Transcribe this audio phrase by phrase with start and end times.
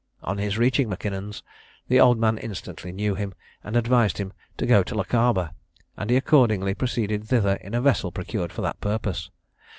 [0.23, 1.43] On his reaching M'Kinnon's,
[1.87, 5.51] the old man instantly knew him, and advised him to go to Lochaber;
[5.95, 9.29] and he accordingly proceeded thither in a vessel procured for that purpose.